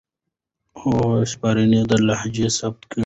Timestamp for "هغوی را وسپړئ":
0.81-1.65